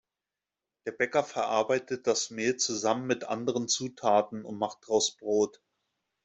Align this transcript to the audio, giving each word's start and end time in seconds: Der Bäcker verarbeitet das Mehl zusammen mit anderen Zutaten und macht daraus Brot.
Der 0.87 0.93
Bäcker 0.93 1.23
verarbeitet 1.23 2.07
das 2.07 2.31
Mehl 2.31 2.57
zusammen 2.57 3.05
mit 3.05 3.25
anderen 3.25 3.67
Zutaten 3.67 4.45
und 4.45 4.57
macht 4.57 4.79
daraus 4.87 5.15
Brot. 5.15 5.61